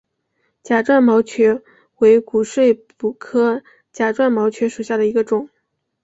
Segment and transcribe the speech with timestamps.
[0.63, 1.61] 假钻毛蕨
[1.99, 3.61] 为骨碎补科
[3.91, 5.47] 假钻毛蕨属下的一个种。